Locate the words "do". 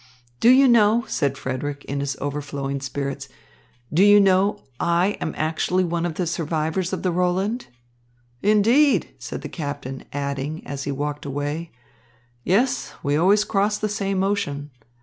0.39-0.49, 3.93-4.03